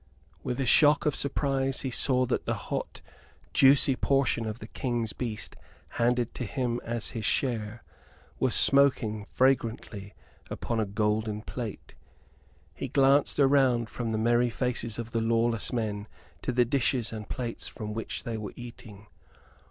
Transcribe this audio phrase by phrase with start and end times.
[0.41, 3.01] With a shock of surprise he saw that the hot,
[3.53, 5.55] juicy portion of the King's beast
[5.89, 7.83] handed to him as his share
[8.39, 10.15] was smoking fragrantly
[10.49, 11.93] upon a golden plate.
[12.73, 16.07] He glanced around from the merry faces of the lawless men
[16.41, 19.05] to the dishes and plates from which they were eating.